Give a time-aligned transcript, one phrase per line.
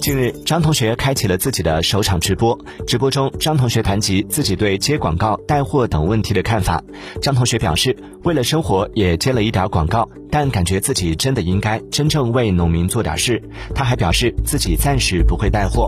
[0.00, 6.82] 近日张同学开启了自己的首场直播直播中张同学谈及自己对接广告带货等问题的看法。
[7.20, 13.42] 张同学表示为了生活也接了一点广告但感觉自己真的应该真正为农民做点事。
[13.74, 15.86] 他还表示自己暂时不会带货。